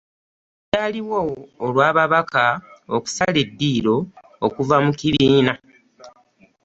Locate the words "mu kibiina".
4.85-5.53